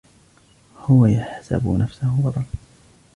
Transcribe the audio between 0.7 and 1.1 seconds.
هو